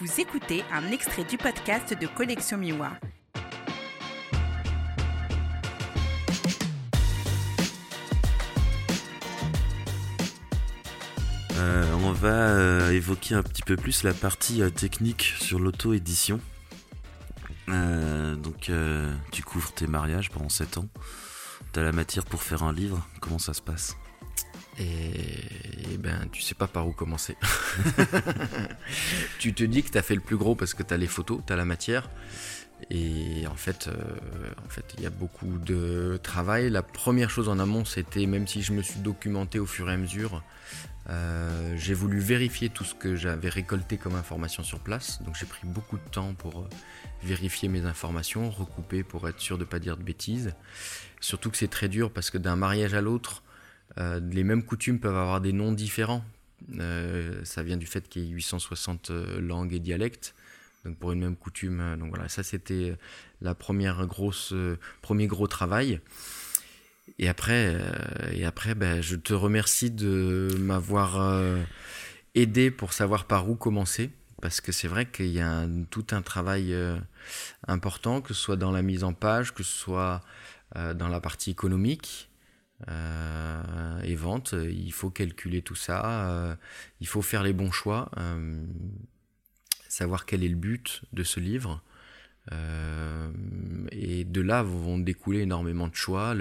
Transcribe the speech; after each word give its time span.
Vous 0.00 0.20
écoutez 0.20 0.62
un 0.70 0.92
extrait 0.92 1.24
du 1.24 1.36
podcast 1.36 1.92
de 1.92 2.06
Collection 2.06 2.56
Miwa. 2.56 2.92
Euh, 11.56 11.92
on 12.04 12.12
va 12.12 12.28
euh, 12.28 12.92
évoquer 12.92 13.34
un 13.34 13.42
petit 13.42 13.62
peu 13.62 13.74
plus 13.74 14.04
la 14.04 14.14
partie 14.14 14.62
euh, 14.62 14.70
technique 14.70 15.34
sur 15.40 15.58
l'auto-édition. 15.58 16.38
donc, 17.66 18.70
tu 19.32 19.42
couvres 19.42 19.72
tes 19.72 19.88
mariages 19.88 20.30
pendant 20.30 20.48
7 20.48 20.78
ans. 20.78 20.88
Tu 21.72 21.80
as 21.80 21.82
la 21.82 21.92
matière 21.92 22.24
pour 22.24 22.44
faire 22.44 22.62
un 22.62 22.72
livre. 22.72 23.04
Comment 23.20 23.40
ça 23.40 23.52
se 23.52 23.62
passe? 23.62 23.96
Et, 24.78 25.96
ben, 25.98 26.28
tu 26.32 26.42
sais 26.42 26.54
pas 26.54 26.66
par 26.66 26.86
où 26.86 26.92
commencer. 26.92 27.36
tu 29.38 29.52
te 29.54 29.64
dis 29.64 29.82
que 29.82 29.90
tu 29.90 29.98
as 29.98 30.02
fait 30.02 30.14
le 30.14 30.20
plus 30.20 30.36
gros 30.36 30.54
parce 30.54 30.74
que 30.74 30.82
tu 30.82 30.94
as 30.94 30.96
les 30.96 31.06
photos, 31.06 31.40
tu 31.46 31.52
as 31.52 31.56
la 31.56 31.64
matière. 31.64 32.08
Et 32.90 33.44
en 33.50 33.56
fait, 33.56 33.90
en 34.64 34.68
fait, 34.68 34.94
il 34.96 35.02
y 35.02 35.06
a 35.06 35.10
beaucoup 35.10 35.58
de 35.58 36.20
travail. 36.22 36.70
La 36.70 36.82
première 36.82 37.28
chose 37.28 37.48
en 37.48 37.58
amont, 37.58 37.84
c'était, 37.84 38.26
même 38.26 38.46
si 38.46 38.62
je 38.62 38.72
me 38.72 38.82
suis 38.82 39.00
documenté 39.00 39.58
au 39.58 39.66
fur 39.66 39.90
et 39.90 39.94
à 39.94 39.96
mesure, 39.96 40.42
euh, 41.10 41.74
j'ai 41.76 41.94
voulu 41.94 42.18
vérifier 42.18 42.68
tout 42.68 42.84
ce 42.84 42.94
que 42.94 43.16
j'avais 43.16 43.48
récolté 43.48 43.96
comme 43.96 44.14
information 44.14 44.62
sur 44.62 44.78
place, 44.78 45.22
donc 45.22 45.36
j'ai 45.36 45.46
pris 45.46 45.64
beaucoup 45.66 45.96
de 45.96 46.10
temps 46.10 46.34
pour 46.34 46.60
euh, 46.60 46.68
vérifier 47.22 47.68
mes 47.70 47.86
informations, 47.86 48.50
recouper 48.50 49.02
pour 49.02 49.26
être 49.26 49.40
sûr 49.40 49.56
de 49.56 49.64
ne 49.64 49.68
pas 49.68 49.78
dire 49.78 49.96
de 49.96 50.02
bêtises. 50.02 50.54
Surtout 51.20 51.50
que 51.50 51.56
c'est 51.56 51.68
très 51.68 51.88
dur 51.88 52.12
parce 52.12 52.30
que 52.30 52.36
d'un 52.36 52.56
mariage 52.56 52.92
à 52.92 53.00
l'autre, 53.00 53.42
euh, 53.96 54.20
les 54.30 54.44
mêmes 54.44 54.62
coutumes 54.62 55.00
peuvent 55.00 55.16
avoir 55.16 55.40
des 55.40 55.52
noms 55.52 55.72
différents. 55.72 56.24
ça 57.44 57.62
vient 57.62 57.76
du 57.76 57.86
fait 57.86 58.08
qu'il 58.08 58.24
y 58.24 58.26
ait 58.26 58.30
860 58.30 59.10
langues 59.38 59.72
et 59.72 59.80
dialectes. 59.80 60.34
Donc 60.84 60.96
pour 60.96 61.12
une 61.12 61.20
même 61.20 61.36
coutume, 61.36 61.96
donc 61.98 62.10
voilà, 62.10 62.28
ça 62.28 62.42
c'était 62.42 62.96
la 63.40 63.54
première 63.54 64.06
grosse, 64.06 64.54
premier 65.02 65.26
gros 65.26 65.48
travail. 65.48 66.00
Et 67.18 67.28
après, 67.28 67.74
euh, 67.74 68.32
et 68.32 68.44
après 68.44 68.74
ben, 68.74 69.00
je 69.00 69.16
te 69.16 69.32
remercie 69.32 69.90
de 69.90 70.48
m'avoir 70.58 71.20
euh, 71.20 71.62
aidé 72.34 72.70
pour 72.70 72.92
savoir 72.92 73.24
par 73.24 73.48
où 73.48 73.54
commencer. 73.54 74.10
Parce 74.40 74.60
que 74.60 74.70
c'est 74.70 74.86
vrai 74.86 75.06
qu'il 75.06 75.26
y 75.26 75.40
a 75.40 75.66
tout 75.90 76.06
un 76.12 76.22
travail 76.22 76.72
euh, 76.72 76.96
important, 77.66 78.20
que 78.20 78.34
ce 78.34 78.40
soit 78.40 78.56
dans 78.56 78.70
la 78.70 78.82
mise 78.82 79.02
en 79.02 79.12
page, 79.12 79.52
que 79.52 79.62
ce 79.62 79.76
soit 79.76 80.22
dans 80.74 81.08
la 81.08 81.18
partie 81.18 81.50
économique 81.50 82.28
et 82.86 84.14
vente. 84.14 84.54
Il 84.54 84.92
faut 84.92 85.10
calculer 85.10 85.62
tout 85.62 85.74
ça, 85.74 86.56
il 87.00 87.06
faut 87.06 87.22
faire 87.22 87.42
les 87.42 87.52
bons 87.52 87.72
choix, 87.72 88.10
savoir 89.88 90.26
quel 90.26 90.44
est 90.44 90.48
le 90.48 90.56
but 90.56 91.02
de 91.12 91.24
ce 91.24 91.40
livre. 91.40 91.82
Et 92.50 94.24
de 94.24 94.40
là 94.40 94.62
vont 94.62 94.98
découler 94.98 95.40
énormément 95.40 95.88
de 95.88 95.94
choix. 95.94 96.34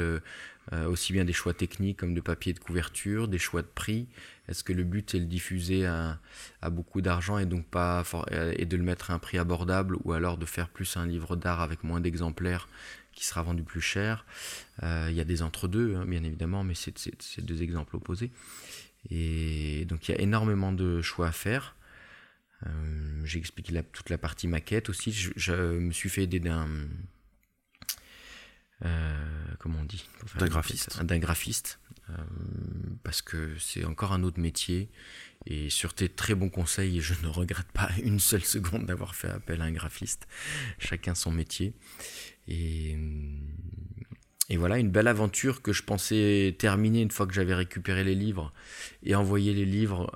Euh, 0.73 0.85
aussi 0.85 1.13
bien 1.13 1.23
des 1.23 1.31
choix 1.31 1.53
techniques 1.53 1.97
comme 1.97 2.13
de 2.13 2.19
papier 2.19 2.51
de 2.51 2.59
couverture, 2.59 3.29
des 3.29 3.37
choix 3.37 3.61
de 3.61 3.67
prix. 3.67 4.07
Est-ce 4.49 4.65
que 4.65 4.73
le 4.73 4.83
but 4.83 5.15
est 5.15 5.19
de 5.19 5.23
le 5.23 5.29
diffuser 5.29 5.85
à, 5.85 6.19
beaucoup 6.69 6.99
d'argent 6.99 7.37
et 7.37 7.45
donc 7.45 7.65
pas 7.65 8.03
et 8.57 8.65
de 8.65 8.75
le 8.75 8.83
mettre 8.83 9.11
à 9.11 9.13
un 9.13 9.19
prix 9.19 9.37
abordable 9.37 9.97
ou 10.03 10.11
alors 10.11 10.37
de 10.37 10.45
faire 10.45 10.67
plus 10.67 10.97
un 10.97 11.05
livre 11.05 11.37
d'art 11.37 11.61
avec 11.61 11.85
moins 11.85 12.01
d'exemplaires 12.01 12.67
qui 13.13 13.25
sera 13.25 13.43
vendu 13.43 13.63
plus 13.63 13.81
cher? 13.81 14.25
Euh, 14.83 15.07
Il 15.09 15.15
y 15.15 15.21
a 15.21 15.23
des 15.23 15.41
entre-deux, 15.41 15.95
hein, 15.95 16.05
bien 16.05 16.23
évidemment, 16.23 16.65
mais 16.65 16.73
c'est 16.75 17.45
deux 17.45 17.63
exemples 17.63 17.95
opposés. 17.95 18.31
Et 19.09 19.85
donc 19.85 20.09
il 20.09 20.15
y 20.15 20.17
a 20.17 20.21
énormément 20.21 20.73
de 20.73 21.01
choix 21.01 21.27
à 21.27 21.31
faire. 21.31 21.76
Euh, 22.65 23.21
j'ai 23.23 23.39
expliqué 23.39 23.79
toute 23.93 24.09
la 24.09 24.17
partie 24.17 24.47
maquette 24.47 24.89
aussi. 24.89 25.11
Je, 25.11 25.31
je 25.35 25.53
me 25.53 25.91
suis 25.91 26.09
fait 26.09 26.23
aider 26.23 26.39
d'un 26.39 26.67
euh, 28.85 29.15
comment 29.59 29.79
on 29.79 29.85
dit? 29.85 30.07
D'un 30.37 30.47
graphiste. 30.47 31.03
D'un 31.03 31.17
graphiste, 31.17 31.79
euh, 32.09 32.13
parce 33.03 33.21
que 33.21 33.57
c'est 33.59 33.85
encore 33.85 34.13
un 34.13 34.23
autre 34.23 34.39
métier. 34.39 34.89
Et 35.45 35.69
sur 35.69 35.93
tes 35.93 36.09
très 36.09 36.35
bons 36.35 36.49
conseils, 36.49 36.99
je 36.99 37.13
ne 37.23 37.27
regrette 37.27 37.71
pas 37.71 37.89
une 38.03 38.19
seule 38.19 38.43
seconde 38.43 38.85
d'avoir 38.85 39.15
fait 39.15 39.29
appel 39.29 39.61
à 39.61 39.65
un 39.65 39.71
graphiste. 39.71 40.27
Chacun 40.77 41.15
son 41.15 41.31
métier. 41.31 41.73
Et, 42.47 42.97
et 44.49 44.57
voilà, 44.57 44.77
une 44.77 44.91
belle 44.91 45.07
aventure 45.07 45.61
que 45.61 45.73
je 45.73 45.83
pensais 45.83 46.55
terminer 46.57 47.01
une 47.01 47.11
fois 47.11 47.25
que 47.25 47.33
j'avais 47.33 47.55
récupéré 47.55 48.03
les 48.03 48.15
livres 48.15 48.53
et 49.03 49.15
envoyé 49.15 49.53
les 49.53 49.65
livres 49.65 50.11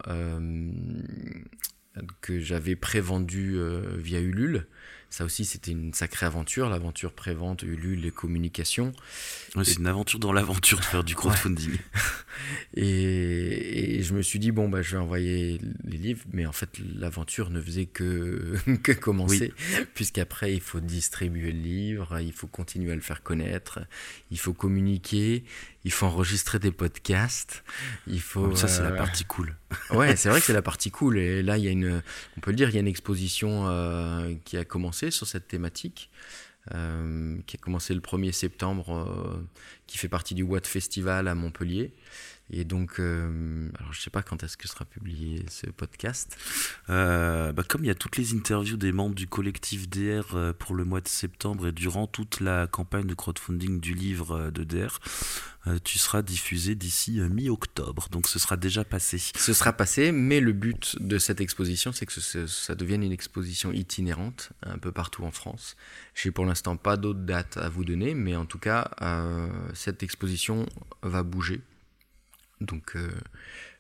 que 2.22 2.40
j'avais 2.40 2.75
prévendus 2.75 3.59
via 3.97 4.19
Ulule. 4.19 4.68
Ça 5.09 5.25
aussi, 5.25 5.44
c'était 5.44 5.72
une 5.72 5.94
sacrée 5.94 6.25
aventure, 6.25 6.69
l'aventure 6.69 7.12
prévente, 7.12 7.63
Ulule, 7.63 8.00
les 8.00 8.12
communications. 8.12 8.94
c'est 9.63 9.78
une 9.78 9.88
aventure 9.88 10.19
dans 10.19 10.31
l'aventure 10.31 10.79
de 10.79 10.85
faire 10.85 11.03
du 11.03 11.16
crowdfunding. 11.16 11.78
et, 12.74 14.02
je 14.02 14.14
me 14.14 14.22
suis 14.22 14.40
dit, 14.40 14.52
bon, 14.52 14.70
bah, 14.70 14.82
je 14.82 14.92
vais 14.92 15.02
envoyer 15.02 15.59
les 15.84 15.98
livres, 15.98 16.24
mais 16.32 16.46
en 16.46 16.54
fait, 16.54 16.70
l'aventure 16.96 17.50
ne 17.50 17.62
faisait 17.62 17.86
que, 17.86 18.56
que 18.84 18.94
commencer, 18.94 19.54
puisqu'après, 19.94 20.54
il 20.54 20.62
faut 20.62 20.80
distribuer 20.80 21.52
le 21.52 21.59
livre, 21.59 22.20
il 22.20 22.32
faut 22.32 22.48
continuer 22.48 22.94
à 22.94 22.96
le 22.96 23.02
faire 23.02 23.24
connaître, 23.24 23.80
il 24.32 24.40
faut 24.40 24.54
communiquer, 24.54 25.44
il 25.84 25.92
faut 25.92 26.06
enregistrer 26.06 26.59
des 26.59 26.72
podcasts, 26.72 27.64
il 28.08 28.22
faut... 28.22 28.56
Ça, 28.56 28.70
c'est 28.70 28.84
la 28.84 28.92
euh, 28.92 28.98
partie 28.98 29.26
cool. 29.26 29.56
ouais, 29.92 30.16
c'est 30.16 30.30
vrai 30.30 30.40
que 30.40 30.46
c'est 30.46 30.53
la 30.53 30.62
partie 30.62 30.92
cool. 30.92 31.18
Et 31.18 31.44
là, 31.44 31.58
il 31.58 31.66
y 31.66 31.68
a 31.68 31.72
une, 31.72 32.02
on 32.38 32.40
peut 32.40 32.52
le 32.52 32.58
dire, 32.58 32.70
il 32.70 32.76
y 32.76 32.78
a 32.78 32.82
une 32.82 32.88
exposition 32.88 33.68
euh, 33.68 34.34
qui 34.46 34.56
a 34.56 34.64
commencé 34.64 35.12
sur 35.12 35.28
cette 35.28 35.50
thématique, 35.50 36.09
euh, 36.74 37.38
qui 37.48 37.58
a 37.58 37.59
commencé 37.59 37.94
le 37.94 38.00
1er 38.00 38.32
septembre, 38.32 39.44
qui 39.88 39.98
fait 39.98 40.09
partie 40.09 40.36
du 40.36 40.44
Watt 40.44 40.66
Festival 40.66 41.28
à 41.28 41.36
Montpellier. 41.36 41.94
Et 42.51 42.66
donc, 42.66 43.00
euh, 43.00 43.69
alors 43.79 43.94
je 43.94 44.01
sais 44.01 44.09
pas 44.09 44.22
quand 44.22 44.44
est-ce 44.44 44.57
que 44.57 44.67
sera 44.67 44.84
publié 44.84 45.45
ce 45.50 45.67
podcast. 45.67 46.38
Euh, 46.89 47.53
bah, 47.53 47.63
comme 47.67 47.85
il 47.85 47.88
y 47.88 47.91
a 47.91 47.95
toutes 47.95 48.17
les 48.17 48.34
interviews 48.34 48.75
des 48.75 48.91
membres 48.91 49.16
du 49.16 49.25
collectif 49.25 49.89
DR 49.89 50.35
euh, 50.35 50.51
pour 50.51 50.75
le 50.75 50.84
mois 50.84 51.00
de 51.00 51.07
septembre 51.07 51.67
et 51.67 51.72
durant 51.72 52.07
toute 52.07 52.41
la 52.41 52.67
campagne 52.67 53.07
de 53.07 53.13
crowdfunding 53.13 53.79
du 53.79 53.94
livre 53.94 54.51
de 54.51 54.63
DR, 54.63 55.00
tu 55.84 56.00
seras 56.00 56.23
diffusé 56.23 56.73
d'ici 56.73 57.22
mi-octobre. 57.22 58.07
Donc 58.09 58.28
ce 58.28 58.40
sera 58.40 58.57
déjà 58.57 58.84
passé. 58.84 59.19
Ce 59.19 59.53
sera 59.53 59.73
passé, 59.73 60.11
mais 60.11 60.40
le 60.40 60.53
but 60.53 60.97
de 61.00 61.19
cette 61.19 61.40
exposition, 61.40 61.91
c'est 61.91 62.07
que 62.07 62.19
ça 62.47 62.73
devienne 62.73 63.03
une 63.03 63.11
exposition 63.11 63.72
itinérante 63.72 64.53
un 64.63 64.79
peu 64.79 64.91
partout 64.91 65.23
en 65.23 65.29
France. 65.29 65.78
J'ai 66.16 66.31
pour 66.31 66.45
l'instant 66.45 66.78
pas 66.78 66.97
d'autres 66.97 67.19
dates 67.19 67.57
à 67.57 67.69
vous 67.69 67.85
donner, 67.85 68.16
mais 68.16 68.35
en 68.35 68.47
tout 68.47 68.57
cas, 68.57 68.90
cette 69.75 70.01
exposition 70.01 70.66
va 71.03 71.22
bouger 71.22 71.61
donc, 72.61 72.95
euh, 72.95 73.11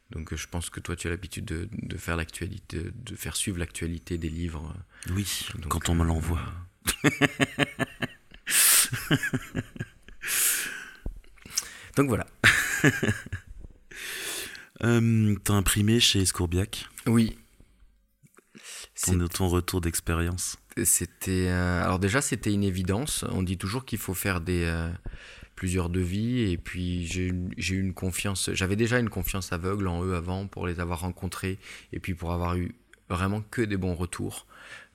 donc 0.09 0.35
je 0.35 0.47
pense 0.47 0.69
que 0.69 0.79
toi, 0.79 0.95
tu 0.95 1.07
as 1.07 1.09
l'habitude 1.09 1.45
de, 1.45 1.97
faire 1.97 2.17
l'actualité, 2.17 2.81
de 2.93 3.15
faire 3.15 3.35
suivre 3.35 3.57
l'actualité 3.57 4.17
des 4.17 4.29
livres. 4.29 4.75
Oui, 5.11 5.47
quand 5.69 5.89
on 5.89 5.95
me 5.95 6.03
l'envoie. 6.03 6.43
donc 11.95 12.07
voilà. 12.07 12.27
euh, 14.83 15.35
T'as 15.43 15.53
imprimé 15.53 15.99
chez 15.99 16.25
Scourbiac 16.25 16.87
Oui. 17.05 17.37
Ton, 19.03 19.27
ton 19.27 19.47
retour 19.47 19.81
d'expérience? 19.81 20.57
C'était. 20.83 21.47
Euh, 21.49 21.83
alors, 21.83 21.99
déjà, 21.99 22.21
c'était 22.21 22.53
une 22.53 22.63
évidence. 22.63 23.25
On 23.29 23.43
dit 23.43 23.57
toujours 23.57 23.85
qu'il 23.85 23.99
faut 23.99 24.13
faire 24.13 24.41
des. 24.41 24.63
Euh, 24.65 24.89
plusieurs 25.61 25.89
devis 25.89 26.51
et 26.51 26.57
puis 26.57 27.05
j'ai 27.05 27.27
eu 27.27 27.79
une 27.79 27.93
confiance, 27.93 28.49
j'avais 28.51 28.75
déjà 28.75 28.97
une 28.97 29.11
confiance 29.11 29.53
aveugle 29.53 29.87
en 29.87 30.03
eux 30.03 30.15
avant 30.15 30.47
pour 30.47 30.65
les 30.65 30.79
avoir 30.79 31.01
rencontrés 31.01 31.59
et 31.93 31.99
puis 31.99 32.15
pour 32.15 32.31
avoir 32.31 32.55
eu 32.55 32.73
vraiment 33.09 33.41
que 33.41 33.61
des 33.61 33.77
bons 33.77 33.93
retours. 33.93 34.47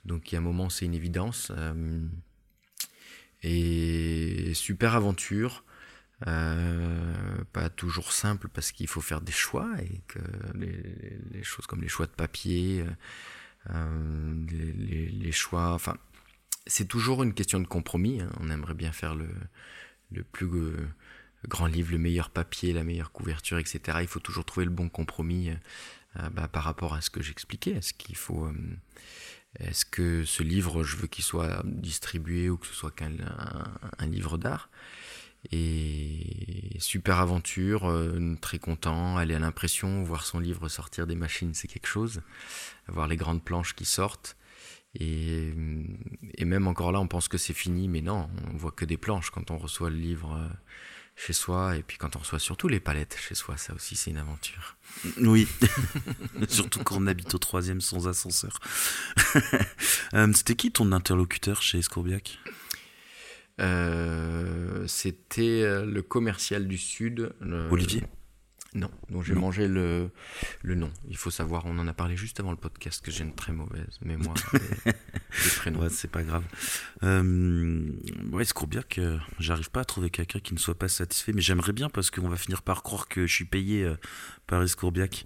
Donc 0.03 0.29
il 0.29 0.35
y 0.35 0.37
a 0.37 0.39
un 0.39 0.43
moment 0.43 0.69
c'est 0.69 0.83
une 0.83 0.93
évidence. 0.93 1.53
Euh, 1.55 2.01
et 3.43 4.51
super 4.55 4.95
aventure, 4.95 5.63
euh, 6.27 7.13
pas 7.53 7.69
toujours 7.69 8.11
simple 8.11 8.49
parce 8.49 8.73
qu'il 8.73 8.89
faut 8.89 8.99
faire 8.99 9.21
des 9.21 9.31
choix 9.31 9.69
et 9.79 10.01
que 10.09 10.19
les, 10.53 11.43
choses 11.43 11.65
comme 11.65 11.81
les 11.81 11.87
choix 11.87 12.07
de 12.07 12.11
papier, 12.11 12.83
euh, 13.69 14.45
les, 14.51 15.31
choix, 15.31 15.71
enfin 15.71 15.95
c'est 16.65 16.89
toujours 16.89 17.23
une 17.23 17.33
question 17.33 17.61
de 17.61 17.67
compromis. 17.67 18.19
Hein. 18.19 18.29
On 18.41 18.49
aimerait 18.49 18.73
bien 18.73 18.91
faire 18.91 19.15
le, 19.15 19.29
le 20.11 20.23
plus 20.23 20.47
euh, 20.47 20.87
grand 21.47 21.67
livre, 21.67 21.91
le 21.91 21.97
meilleur 21.97 22.29
papier, 22.29 22.73
la 22.73 22.83
meilleure 22.83 23.11
couverture, 23.11 23.57
etc. 23.57 23.99
Il 24.01 24.07
faut 24.07 24.19
toujours 24.19 24.45
trouver 24.45 24.65
le 24.65 24.71
bon 24.71 24.89
compromis 24.89 25.49
euh, 25.49 25.55
euh, 26.19 26.29
bah, 26.29 26.47
par 26.47 26.63
rapport 26.63 26.93
à 26.93 27.01
ce 27.01 27.09
que 27.09 27.21
j'expliquais. 27.21 27.71
Est-ce 27.71 27.93
qu'il 27.93 28.15
faut, 28.15 28.49
est-ce 29.59 29.85
que 29.85 30.23
ce 30.23 30.43
livre, 30.43 30.83
je 30.83 30.97
veux 30.97 31.07
qu'il 31.07 31.23
soit 31.23 31.61
distribué 31.65 32.49
ou 32.49 32.57
que 32.57 32.67
ce 32.67 32.73
soit 32.73 32.91
qu'un 32.91 33.11
un, 33.99 34.07
livre 34.07 34.37
d'art? 34.37 34.69
Et 35.51 36.75
super 36.79 37.19
aventure, 37.19 37.93
très 38.41 38.59
content, 38.59 39.17
aller 39.17 39.35
à 39.35 39.39
l'impression, 39.39 40.03
voir 40.03 40.25
son 40.25 40.39
livre 40.39 40.67
sortir 40.67 41.07
des 41.07 41.15
machines, 41.15 41.53
c'est 41.53 41.67
quelque 41.67 41.87
chose. 41.87 42.21
Voir 42.87 43.07
les 43.07 43.15
grandes 43.15 43.43
planches 43.43 43.73
qui 43.73 43.85
sortent. 43.85 44.35
Et, 44.99 45.53
et, 46.35 46.45
même 46.45 46.67
encore 46.67 46.91
là, 46.91 46.99
on 46.99 47.07
pense 47.07 47.27
que 47.27 47.37
c'est 47.37 47.53
fini, 47.53 47.87
mais 47.87 48.01
non, 48.01 48.29
on 48.51 48.57
voit 48.57 48.71
que 48.71 48.85
des 48.85 48.97
planches 48.97 49.29
quand 49.29 49.51
on 49.51 49.57
reçoit 49.57 49.89
le 49.89 49.97
livre 49.97 50.33
euh, 50.33 50.47
chez 51.15 51.33
soi, 51.33 51.75
et 51.75 51.83
puis 51.83 51.97
quand 51.97 52.15
on 52.15 52.19
reçoit 52.19 52.39
surtout 52.39 52.67
les 52.67 52.79
palettes 52.79 53.15
chez 53.19 53.35
soi, 53.35 53.57
ça 53.57 53.73
aussi 53.75 53.95
c'est 53.95 54.09
une 54.09 54.17
aventure. 54.17 54.77
Oui, 55.21 55.47
surtout 56.47 56.83
quand 56.83 56.97
on 56.97 57.07
habite 57.07 57.33
au 57.35 57.37
troisième 57.37 57.81
sans 57.81 58.07
ascenseur. 58.07 58.59
Euh, 60.13 60.31
c'était 60.33 60.55
qui 60.55 60.71
ton 60.71 60.93
interlocuteur 60.93 61.61
chez 61.61 61.79
Escourbiac? 61.79 62.39
Euh, 63.59 64.87
C'était 64.87 65.83
le 65.85 66.01
commercial 66.01 66.65
du 66.65 66.77
Sud. 66.77 67.33
Olivier 67.69 68.03
non, 68.77 68.91
donc 69.09 69.23
j'ai 69.23 69.33
mangé 69.33 69.67
le, 69.67 70.11
le 70.61 70.75
nom. 70.75 70.91
Il 71.09 71.17
faut 71.17 71.31
savoir, 71.31 71.65
on 71.65 71.79
en 71.79 71.87
a 71.87 71.93
parlé 71.93 72.15
juste 72.15 72.39
avant 72.39 72.51
le 72.51 72.57
podcast 72.57 73.03
que 73.03 73.09
j'ai 73.09 73.23
une 73.23 73.33
très 73.33 73.51
mauvaise 73.51 73.97
mémoire 74.01 74.35
des, 74.85 74.93
prénoms. 75.57 75.79
Ouais, 75.79 75.89
c'est 75.89 76.11
pas 76.11 76.21
grave. 76.21 76.43
Euh, 77.01 77.91
ouais, 78.31 78.45
j'arrive 79.39 79.71
pas 79.71 79.81
à 79.81 79.85
trouver 79.85 80.11
quelqu'un 80.11 80.39
qui 80.39 80.53
ne 80.53 80.59
soit 80.59 80.77
pas 80.77 80.87
satisfait, 80.89 81.33
mais 81.33 81.41
j'aimerais 81.41 81.73
bien 81.73 81.89
parce 81.89 82.11
qu'on 82.11 82.29
va 82.29 82.37
finir 82.37 82.61
par 82.61 82.83
croire 82.83 83.07
que 83.07 83.25
je 83.25 83.33
suis 83.33 83.45
payé 83.45 83.83
euh, 83.83 83.95
par 84.45 84.61
Escourbiac. 84.61 85.25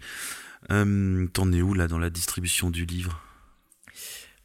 Euh, 0.72 1.28
T'en 1.34 1.52
es 1.52 1.62
où 1.62 1.74
là 1.74 1.90
dans 1.90 2.00
la 2.00 2.10
distribution 2.10 2.70
du 2.70 2.86
livre? 2.86 3.22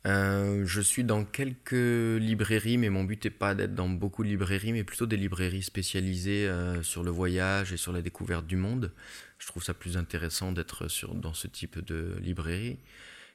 Euh, 0.07 0.65
je 0.67 0.81
suis 0.81 1.03
dans 1.03 1.25
quelques 1.25 1.73
librairies, 1.73 2.79
mais 2.79 2.91
mon 2.91 3.03
but 3.03 3.25
n'est 3.25 3.31
pas 3.31 3.57
d'être 3.57 3.75
dans 3.75 3.89
beaucoup 3.89 4.23
de 4.23 4.29
librairies, 4.29 4.73
mais 4.73 4.85
plutôt 4.85 5.07
des 5.07 5.17
librairies 5.17 5.65
spécialisées 5.65 6.47
euh, 6.47 6.83
sur 6.83 7.03
le 7.03 7.11
voyage 7.11 7.73
et 7.73 7.77
sur 7.77 7.93
la 7.93 8.03
découverte 8.03 8.47
du 8.47 8.57
monde. 8.57 8.93
Je 9.39 9.49
trouve 9.49 9.65
ça 9.65 9.75
plus 9.75 9.97
intéressant 9.97 10.53
d'être 10.53 10.87
dans 11.15 11.35
ce 11.35 11.49
type 11.49 11.81
de 11.85 12.17
librairie 12.21 12.79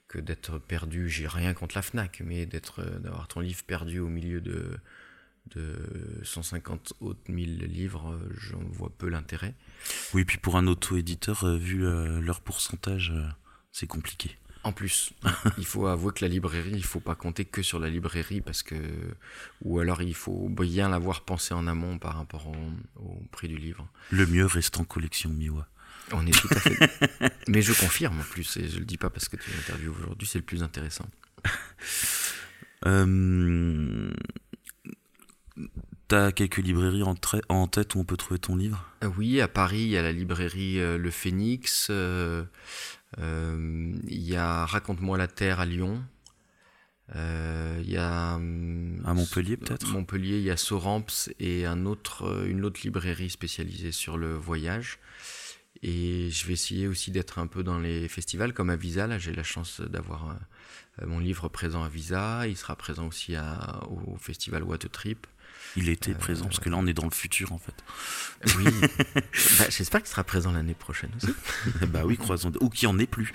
que 0.08 0.18
d'être 0.18 0.60
perdu. 0.60 1.10
J'ai 1.10 1.28
rien 1.28 1.54
contre 1.54 1.76
la 1.76 1.82
Fnac, 1.82 2.22
mais 2.26 2.48
euh, 2.54 3.00
d'avoir 3.00 3.28
ton 3.28 3.42
livre 3.42 3.64
perdu 3.66 4.00
au 4.00 4.08
milieu 4.08 4.40
de, 4.40 4.78
de 5.56 5.76
150 6.24 6.94
autres 7.02 7.20
mille 7.28 7.66
livres, 7.66 8.18
j'en 8.38 8.64
vois 8.64 8.92
peu 8.98 9.10
l'intérêt. 9.10 9.56
Oui, 10.14 10.24
puis 10.24 10.38
pour 10.38 10.56
un 10.56 10.68
auto-éditeur, 10.68 11.46
vu 11.58 11.80
leur 11.80 12.40
pourcentage, 12.40 13.12
c'est 13.74 13.88
compliqué. 13.88 14.38
En 14.64 14.72
plus, 14.72 15.14
il 15.58 15.66
faut 15.66 15.88
avouer 15.88 16.14
que 16.14 16.24
la 16.24 16.30
librairie, 16.30 16.72
il 16.74 16.84
faut 16.84 17.00
pas 17.00 17.16
compter 17.16 17.46
que 17.46 17.62
sur 17.62 17.80
la 17.80 17.90
librairie 17.90 18.42
parce 18.42 18.64
que, 18.64 18.76
ou 19.64 19.80
alors 19.80 20.02
il 20.02 20.14
faut 20.14 20.50
bien 20.50 20.90
l'avoir 20.90 21.22
pensé 21.22 21.54
en 21.54 21.68
amont 21.68 21.98
par 21.98 22.16
rapport 22.16 22.48
au, 22.48 23.24
prix 23.32 23.48
du 23.48 23.58
livre. 23.58 23.88
Le 24.12 24.26
mieux 24.28 24.46
reste 24.46 24.80
en 24.80 24.84
collection 24.84 25.30
Miwa. 25.30 25.68
On 26.12 26.26
est 26.28 26.38
tout 26.38 26.50
à 26.52 26.60
fait. 26.60 26.78
Mais 27.48 27.62
je 27.62 27.74
confirme 27.74 28.20
en 28.20 28.24
plus, 28.24 28.58
et 28.58 28.68
je 28.68 28.80
le 28.80 28.86
dis 28.86 28.98
pas 28.98 29.10
parce 29.10 29.30
que 29.30 29.38
tu 29.38 29.50
m'interviews 29.52 29.96
aujourd'hui, 30.00 30.28
c'est 30.28 30.40
le 30.40 30.46
plus 30.46 30.62
intéressant. 30.62 31.08
euh... 32.86 34.12
T'as 36.12 36.34
quelques 36.34 36.58
librairies 36.58 37.04
en, 37.04 37.16
en, 37.48 37.68
tête 37.68 37.96
où 37.96 38.00
on 38.00 38.04
peut 38.04 38.18
trouver 38.18 38.38
ton 38.38 38.58
livre? 38.58 38.86
Oui, 39.18 39.40
à 39.40 39.48
Paris, 39.48 39.84
il 39.84 39.88
y 39.88 39.98
a 39.98 40.02
la 40.02 40.12
librairie 40.12 40.78
euh, 40.78 40.98
Le 40.98 41.10
Phénix. 41.10 41.88
Euh, 41.90 42.44
euh, 42.44 42.44
il 43.18 44.22
y 44.22 44.36
a 44.36 44.66
Raconte-moi 44.66 45.18
la 45.18 45.28
Terre 45.28 45.60
à 45.60 45.66
Lyon. 45.66 46.04
Euh, 47.16 47.82
il 47.84 47.90
y 47.90 47.98
a 47.98 48.36
hum, 48.36 49.02
à 49.06 49.14
Montpellier 49.14 49.58
peut-être? 49.58 49.88
Montpellier, 49.90 50.38
il 50.38 50.44
y 50.44 50.52
a 50.52 50.58
Soramps 50.58 51.30
et 51.40 51.66
un 51.66 51.86
autre, 51.86 52.26
euh, 52.26 52.48
une 52.48 52.64
autre 52.64 52.82
librairie 52.84 53.30
spécialisée 53.30 53.92
sur 53.92 54.18
le 54.18 54.34
voyage. 54.34 55.00
Et 55.84 56.30
je 56.30 56.46
vais 56.46 56.54
essayer 56.54 56.88
aussi 56.88 57.12
d'être 57.12 57.40
un 57.40 57.48
peu 57.48 57.64
dans 57.64 57.80
les 57.80 58.08
festivals 58.08 58.54
comme 58.54 58.70
à 58.70 58.76
Visa. 58.76 59.08
Là, 59.08 59.18
j'ai 59.18 59.34
la 59.34 59.44
chance 59.44 59.82
d'avoir 59.82 60.38
mon 61.04 61.20
livre 61.20 61.50
présent 61.50 61.84
à 61.84 61.90
Visa. 61.90 62.48
Il 62.48 62.56
sera 62.56 62.76
présent 62.76 63.08
aussi 63.08 63.36
à, 63.36 63.82
au 63.90 64.16
festival 64.18 64.64
What 64.64 64.86
a 64.86 64.90
Trip. 64.90 65.26
Il 65.78 65.88
était 65.88 66.14
présent, 66.14 66.46
parce 66.46 66.60
que 66.60 66.70
là 66.70 66.76
on 66.78 66.86
est 66.86 66.94
dans 66.94 67.06
le 67.06 67.12
futur 67.12 67.54
en 67.54 67.58
fait. 67.58 67.74
Oui. 68.58 68.66
bah, 69.60 69.66
J'espère 69.70 70.02
qu'il 70.02 70.10
sera 70.10 70.24
présent 70.24 70.52
l'année 70.52 70.74
prochaine 70.74 71.12
aussi. 71.16 71.34
bah 71.88 72.02
oui, 72.04 72.18
croisons. 72.18 72.52
Ou 72.60 72.70
qu'il 72.70 72.90
n'y 72.90 72.96
en 72.96 73.00
ait 73.00 73.08
plus. 73.08 73.32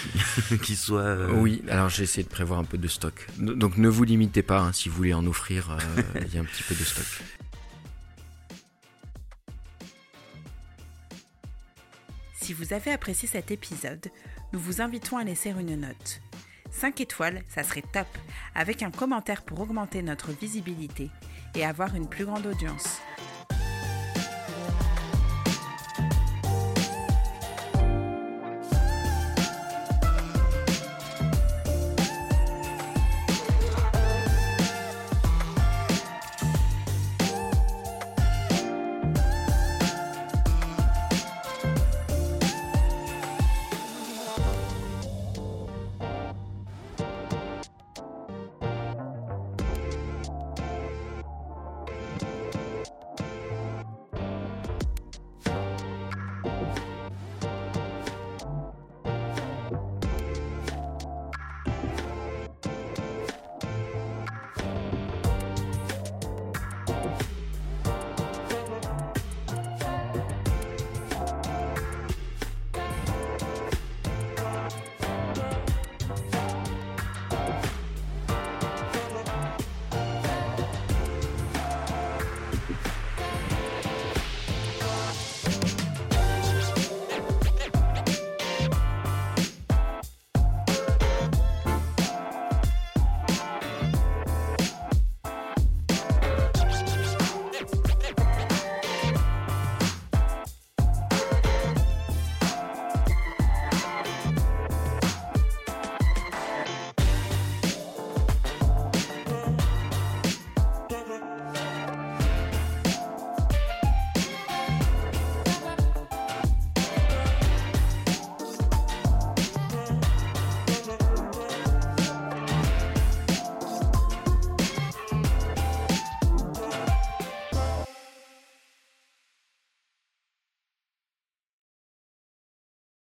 qu'il 0.62 0.76
soit. 0.76 1.02
Euh, 1.02 1.32
oui, 1.34 1.62
alors 1.68 1.88
j'ai 1.88 2.02
essayé 2.02 2.24
de 2.24 2.28
prévoir 2.28 2.58
un 2.58 2.64
peu 2.64 2.78
de 2.78 2.88
stock. 2.88 3.28
Donc 3.38 3.76
ne 3.76 3.88
vous 3.88 4.04
limitez 4.04 4.42
pas, 4.42 4.60
hein, 4.60 4.72
si 4.72 4.88
vous 4.88 4.96
voulez 4.96 5.14
en 5.14 5.26
offrir, 5.26 5.70
euh, 5.70 6.02
il 6.26 6.34
y 6.34 6.38
a 6.38 6.40
un 6.40 6.44
petit 6.44 6.64
peu 6.64 6.74
de 6.74 6.84
stock. 6.84 7.06
Si 12.48 12.54
vous 12.54 12.72
avez 12.72 12.92
apprécié 12.92 13.28
cet 13.28 13.50
épisode, 13.50 14.06
nous 14.54 14.58
vous 14.58 14.80
invitons 14.80 15.18
à 15.18 15.22
laisser 15.22 15.50
une 15.50 15.78
note. 15.78 16.22
5 16.70 16.98
étoiles, 17.02 17.42
ça 17.46 17.62
serait 17.62 17.84
top, 17.92 18.06
avec 18.54 18.82
un 18.82 18.90
commentaire 18.90 19.42
pour 19.42 19.60
augmenter 19.60 20.00
notre 20.00 20.32
visibilité 20.32 21.10
et 21.54 21.66
avoir 21.66 21.94
une 21.94 22.08
plus 22.08 22.24
grande 22.24 22.46
audience. 22.46 23.02